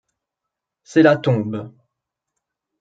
C’est 0.83 1.03
la 1.03 1.15
tombe. 1.15 1.71